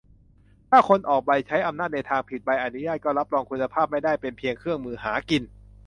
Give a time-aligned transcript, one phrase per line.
[0.69, 5.43] ถ้าคนออกใบใช้อำนาจในทางผิด ใบอนุญาตก็รับรองคุณภาพไม่ได้ เป็นเพียงเครื่องมือหากิน